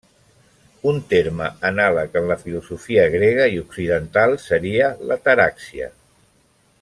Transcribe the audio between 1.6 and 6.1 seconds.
anàleg en la filosofia grega i occidental seria l'ataràxia.